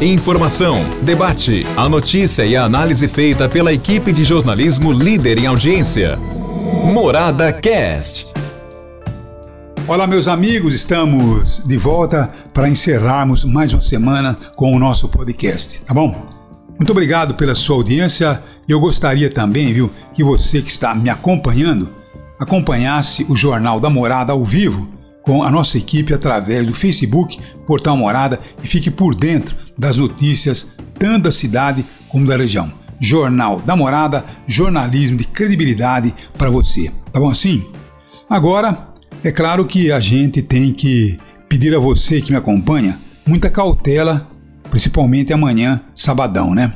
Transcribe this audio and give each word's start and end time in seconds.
Informação, 0.00 0.84
debate, 1.02 1.66
a 1.76 1.88
notícia 1.88 2.44
e 2.44 2.54
a 2.54 2.64
análise 2.64 3.08
feita 3.08 3.48
pela 3.48 3.72
equipe 3.72 4.12
de 4.12 4.22
jornalismo 4.24 4.92
líder 4.92 5.38
em 5.38 5.46
audiência. 5.46 6.16
Morada 6.92 7.52
Cast. 7.52 8.32
Olá, 9.88 10.06
meus 10.06 10.28
amigos, 10.28 10.74
estamos 10.74 11.62
de 11.66 11.76
volta 11.76 12.30
para 12.52 12.68
encerrarmos 12.68 13.44
mais 13.44 13.72
uma 13.72 13.80
semana 13.80 14.36
com 14.54 14.74
o 14.74 14.78
nosso 14.78 15.08
podcast, 15.08 15.80
tá 15.80 15.94
bom? 15.94 16.24
Muito 16.78 16.90
obrigado 16.92 17.34
pela 17.34 17.54
sua 17.54 17.76
audiência. 17.76 18.42
Eu 18.68 18.78
gostaria 18.80 19.30
também, 19.30 19.72
viu, 19.72 19.90
que 20.12 20.22
você 20.22 20.60
que 20.60 20.70
está 20.70 20.94
me 20.94 21.10
acompanhando 21.10 21.90
acompanhasse 22.38 23.24
o 23.28 23.34
Jornal 23.34 23.80
da 23.80 23.88
Morada 23.88 24.32
ao 24.32 24.44
vivo 24.44 25.01
com 25.22 25.42
a 25.42 25.50
nossa 25.50 25.78
equipe 25.78 26.12
através 26.12 26.66
do 26.66 26.74
Facebook 26.74 27.38
Portal 27.66 27.96
Morada 27.96 28.40
e 28.62 28.66
fique 28.66 28.90
por 28.90 29.14
dentro 29.14 29.56
das 29.78 29.96
notícias 29.96 30.72
tanto 30.98 31.24
da 31.24 31.32
cidade 31.32 31.84
como 32.08 32.26
da 32.26 32.36
região. 32.36 32.72
Jornal 33.00 33.60
da 33.60 33.74
Morada, 33.74 34.24
jornalismo 34.46 35.16
de 35.16 35.24
credibilidade 35.24 36.14
para 36.36 36.50
você. 36.50 36.90
Tá 37.12 37.18
bom 37.18 37.30
assim? 37.30 37.64
Agora, 38.28 38.88
é 39.24 39.30
claro 39.32 39.66
que 39.66 39.90
a 39.90 39.98
gente 39.98 40.40
tem 40.42 40.72
que 40.72 41.18
pedir 41.48 41.74
a 41.74 41.78
você 41.78 42.20
que 42.20 42.30
me 42.30 42.38
acompanha 42.38 42.98
muita 43.26 43.50
cautela, 43.50 44.28
principalmente 44.70 45.32
amanhã, 45.32 45.80
sabadão, 45.94 46.54
né? 46.54 46.72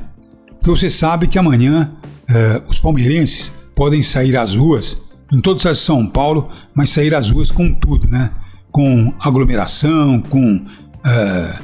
Porque 0.59 0.71
você 0.71 0.91
sabe 0.91 1.29
que 1.29 1.39
amanhã 1.39 1.93
eh, 2.29 2.63
os 2.69 2.79
palmeirenses 2.79 3.53
podem 3.75 4.03
sair 4.03 4.37
às 4.37 4.57
ruas 4.57 5.03
em 5.33 5.41
toda 5.41 5.69
a 5.69 5.73
de 5.73 5.79
São 5.79 6.07
Paulo, 6.07 6.49
mas 6.75 6.91
sair 6.91 7.15
às 7.15 7.31
ruas 7.31 7.51
com 7.51 7.73
tudo, 7.73 8.09
né? 8.09 8.31
Com 8.71 9.13
aglomeração, 9.21 10.21
com 10.21 10.57
uh, 10.57 11.63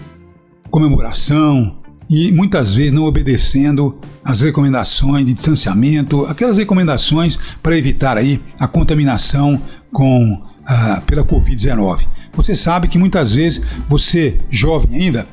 comemoração 0.71 1.79
e 2.09 2.33
muitas 2.33 2.75
vezes 2.75 2.93
não 2.93 3.05
obedecendo 3.05 3.99
as 4.25 4.41
recomendações 4.41 5.25
de 5.25 5.35
distanciamento, 5.35 6.25
aquelas 6.27 6.57
recomendações 6.57 7.39
para 7.63 7.77
evitar 7.77 8.17
aí 8.17 8.41
a 8.59 8.67
contaminação 8.67 9.61
com 9.93 10.35
uh, 10.35 11.01
pela 11.07 11.25
Covid-19. 11.25 12.07
Você 12.35 12.57
sabe 12.57 12.89
que 12.89 12.99
muitas 12.99 13.33
vezes 13.33 13.63
você, 13.89 14.41
jovem 14.51 15.03
ainda, 15.03 15.27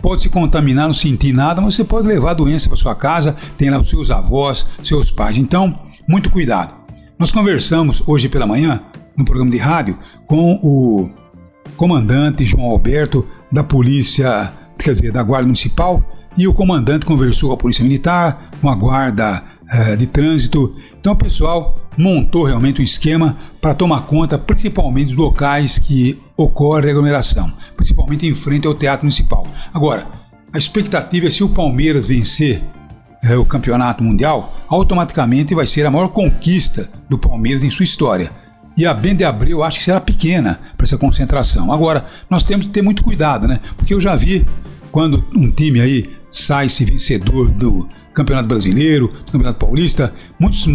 pode 0.00 0.22
se 0.22 0.28
contaminar, 0.28 0.86
não 0.86 0.94
sentir 0.94 1.32
nada, 1.32 1.60
mas 1.60 1.74
você 1.74 1.84
pode 1.84 2.06
levar 2.06 2.32
a 2.32 2.34
doença 2.34 2.68
para 2.68 2.76
sua 2.76 2.94
casa, 2.94 3.34
tem 3.56 3.70
lá 3.70 3.80
os 3.80 3.88
seus 3.88 4.10
avós, 4.10 4.66
seus 4.82 5.10
pais. 5.10 5.38
Então, 5.38 5.74
muito 6.06 6.30
cuidado. 6.30 6.83
Nós 7.16 7.30
conversamos 7.30 8.02
hoje 8.08 8.28
pela 8.28 8.46
manhã, 8.46 8.80
no 9.16 9.24
programa 9.24 9.50
de 9.50 9.56
rádio, 9.56 9.96
com 10.26 10.58
o 10.60 11.08
comandante 11.76 12.44
João 12.44 12.64
Alberto 12.64 13.26
da 13.52 13.62
Polícia, 13.62 14.52
quer 14.76 14.92
dizer, 14.92 15.12
da 15.12 15.22
Guarda 15.22 15.46
Municipal, 15.46 16.04
e 16.36 16.48
o 16.48 16.52
comandante 16.52 17.06
conversou 17.06 17.50
com 17.50 17.54
a 17.54 17.58
Polícia 17.58 17.84
Militar, 17.84 18.50
com 18.60 18.68
a 18.68 18.74
Guarda 18.74 19.44
eh, 19.70 19.94
de 19.94 20.08
Trânsito. 20.08 20.74
Então 20.98 21.12
o 21.12 21.16
pessoal 21.16 21.78
montou 21.96 22.42
realmente 22.42 22.80
um 22.80 22.84
esquema 22.84 23.36
para 23.60 23.74
tomar 23.74 24.06
conta, 24.06 24.36
principalmente 24.36 25.08
dos 25.08 25.16
locais 25.16 25.78
que 25.78 26.18
ocorre 26.36 26.90
aglomeração, 26.90 27.52
principalmente 27.76 28.26
em 28.26 28.34
frente 28.34 28.66
ao 28.66 28.74
Teatro 28.74 29.04
Municipal. 29.04 29.46
Agora, 29.72 30.04
a 30.52 30.58
expectativa 30.58 31.28
é 31.28 31.30
se 31.30 31.44
o 31.44 31.48
Palmeiras 31.48 32.06
vencer 32.06 32.60
é, 33.24 33.36
o 33.36 33.44
campeonato 33.44 34.04
mundial, 34.04 34.54
automaticamente 34.68 35.54
vai 35.54 35.66
ser 35.66 35.86
a 35.86 35.90
maior 35.90 36.08
conquista 36.08 36.88
do 37.08 37.18
Palmeiras 37.18 37.62
em 37.62 37.70
sua 37.70 37.84
história. 37.84 38.30
E 38.76 38.84
a 38.84 38.92
Ben 38.92 39.14
de 39.14 39.24
Abreu 39.24 39.62
acho 39.62 39.78
que 39.78 39.84
será 39.84 40.00
pequena 40.00 40.60
para 40.76 40.84
essa 40.84 40.98
concentração. 40.98 41.72
Agora, 41.72 42.04
nós 42.28 42.42
temos 42.42 42.66
que 42.66 42.72
ter 42.72 42.82
muito 42.82 43.02
cuidado, 43.02 43.46
né? 43.46 43.60
Porque 43.76 43.94
eu 43.94 44.00
já 44.00 44.16
vi 44.16 44.44
quando 44.90 45.24
um 45.34 45.50
time 45.50 45.80
aí 45.80 46.10
sai-se 46.30 46.84
vencedor 46.84 47.50
do 47.50 47.88
Campeonato 48.12 48.48
Brasileiro, 48.48 49.08
do 49.08 49.32
Campeonato 49.32 49.64
Paulista, 49.64 50.12
muitos 50.38 50.66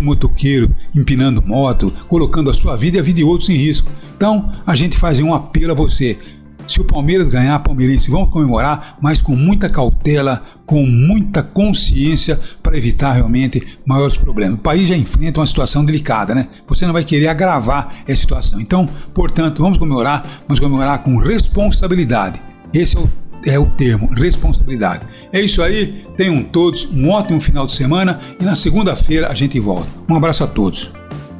motoqueiros 0.00 0.70
empinando 0.94 1.42
moto, 1.44 1.92
colocando 2.08 2.50
a 2.50 2.54
sua 2.54 2.76
vida 2.76 2.96
e 2.96 3.00
a 3.00 3.02
vida 3.02 3.18
de 3.18 3.24
outros 3.24 3.48
em 3.48 3.56
risco. 3.56 3.90
Então, 4.16 4.52
a 4.66 4.74
gente 4.74 4.96
faz 4.96 5.18
um 5.18 5.34
apelo 5.34 5.72
a 5.72 5.74
você. 5.74 6.18
Se 6.66 6.80
o 6.80 6.84
Palmeiras 6.84 7.28
ganhar, 7.28 7.58
palmeirense 7.60 8.10
vão 8.10 8.26
comemorar, 8.26 8.96
mas 9.00 9.20
com 9.20 9.36
muita 9.36 9.68
cautela, 9.68 10.42
com 10.64 10.84
muita 10.84 11.42
consciência 11.42 12.38
para 12.62 12.76
evitar 12.76 13.12
realmente 13.12 13.78
maiores 13.86 14.16
problemas. 14.16 14.58
O 14.58 14.62
país 14.62 14.88
já 14.88 14.96
enfrenta 14.96 15.40
uma 15.40 15.46
situação 15.46 15.84
delicada, 15.84 16.34
né? 16.34 16.48
Você 16.66 16.84
não 16.84 16.92
vai 16.92 17.04
querer 17.04 17.28
agravar 17.28 17.94
essa 18.06 18.20
situação. 18.20 18.60
Então, 18.60 18.88
portanto, 19.14 19.62
vamos 19.62 19.78
comemorar, 19.78 20.42
mas 20.48 20.58
comemorar 20.58 20.98
com 21.02 21.16
responsabilidade. 21.18 22.42
Esse 22.74 22.96
é 22.96 23.00
o, 23.00 23.10
é 23.46 23.58
o 23.58 23.66
termo, 23.66 24.12
responsabilidade. 24.12 25.06
É 25.32 25.40
isso 25.40 25.62
aí, 25.62 26.04
tenham 26.16 26.42
todos 26.42 26.92
um 26.92 27.10
ótimo 27.10 27.40
final 27.40 27.64
de 27.64 27.72
semana 27.72 28.18
e 28.40 28.44
na 28.44 28.56
segunda-feira 28.56 29.28
a 29.28 29.34
gente 29.34 29.58
volta. 29.60 29.88
Um 30.08 30.16
abraço 30.16 30.42
a 30.42 30.46
todos. 30.46 30.90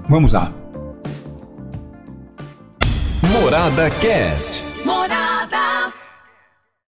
Vamos 0.09 0.33
lá. 0.33 0.53
Morada 3.43 3.91
Cast. 3.91 4.76
Morada. 4.87 5.76